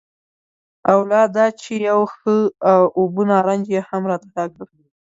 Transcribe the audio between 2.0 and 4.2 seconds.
ښه اوبه نارنج یې هم